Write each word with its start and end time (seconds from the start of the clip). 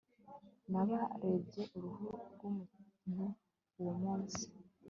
Nabarebye 0.71 1.61
uruhu 1.75 2.07
rwumuntu 2.33 3.25
uwo 3.79 3.93
munsi 4.03 4.43